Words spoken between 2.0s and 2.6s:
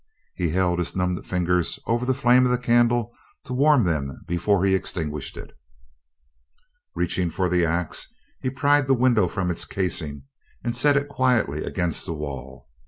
the flame of the